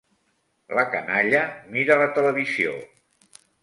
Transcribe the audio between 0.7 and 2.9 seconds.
La canalla mira la televisió.